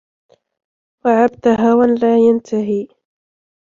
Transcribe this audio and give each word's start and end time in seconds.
وَعَبْدَ 1.05 1.47
هَوًى 1.47 1.87
لَا 1.97 2.17
يَنْتَهِي 2.17 2.87